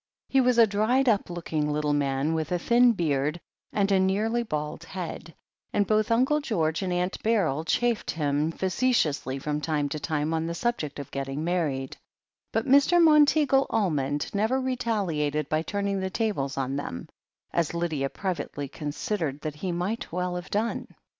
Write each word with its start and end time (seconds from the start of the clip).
He 0.29 0.41
was 0.41 0.57
a 0.57 0.65
dried 0.65 1.07
up 1.07 1.29
looking 1.29 1.71
little 1.71 1.93
man, 1.93 2.33
with 2.33 2.51
a 2.51 2.57
thin 2.57 2.93
beard 2.93 3.39
and 3.71 3.91
a 3.91 3.99
nearly 3.99 4.41
bald 4.41 4.83
head, 4.83 5.35
and 5.73 5.85
both 5.85 6.09
Uncle 6.09 6.39
George 6.41 6.81
and 6.81 6.91
Aunt 6.91 7.21
Beryl 7.21 7.63
chaffed 7.63 8.09
him 8.09 8.51
facetiously 8.51 9.37
from 9.37 9.61
time 9.61 9.89
to 9.89 9.99
time 9.99 10.33
on 10.33 10.47
the 10.47 10.55
subject 10.55 10.97
of 10.97 11.11
getting 11.11 11.43
married, 11.43 11.97
but 12.51 12.65
Mr. 12.65 12.99
Mon 12.99 13.27
teagle 13.27 13.67
Almond 13.69 14.33
never 14.33 14.59
retaliated 14.59 15.47
by 15.49 15.61
turning 15.61 15.99
the 15.99 16.09
tables 16.09 16.57
on 16.57 16.77
them, 16.77 17.07
as 17.53 17.75
Lydia 17.75 18.09
privately 18.09 18.67
considered 18.67 19.41
that 19.41 19.53
he 19.57 19.71
might 19.71 20.11
well 20.11 20.33
have 20.35 20.49
done. 20.49 20.87